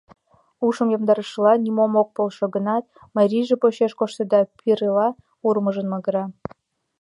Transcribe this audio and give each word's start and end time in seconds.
Ушым 0.67 0.87
йомдарышыла, 0.93 1.53
нимом 1.63 1.93
ок 2.01 2.09
полшо 2.15 2.45
гынат, 2.55 2.85
марийже 3.15 3.55
почеш 3.61 3.91
коштеда, 3.99 4.39
пирыла 4.57 5.07
урмыжын 5.47 5.87
магыра. 5.93 6.25